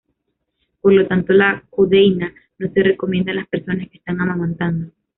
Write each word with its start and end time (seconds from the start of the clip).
Por 0.81 0.93
lo 0.93 1.07
tanto, 1.07 1.31
la 1.31 1.63
codeína 1.69 2.33
no 2.57 2.67
se 2.73 2.81
recomienda 2.81 3.29
en 3.33 3.37
las 3.37 3.47
personas 3.49 3.87
que 3.87 3.99
están 3.99 4.19
amamantando. 4.19 4.91